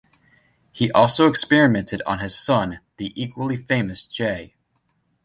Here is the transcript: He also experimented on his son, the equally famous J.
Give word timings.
He 0.71 0.91
also 0.93 1.27
experimented 1.29 2.01
on 2.07 2.17
his 2.17 2.35
son, 2.35 2.79
the 2.97 3.13
equally 3.15 3.55
famous 3.55 4.07
J. 4.07 4.55